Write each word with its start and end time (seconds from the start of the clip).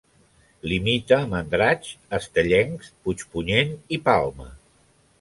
Limita 0.71 1.19
amb 1.25 1.37
Andratx, 1.41 1.93
Estellencs, 2.21 2.93
Puigpunyent 3.05 3.73
i 3.99 4.05
Palma. 4.11 4.53